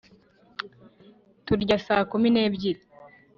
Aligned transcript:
turya 1.45 1.77
saa 1.87 2.03
kumi 2.11 2.27
n'ebyiri 2.31 2.81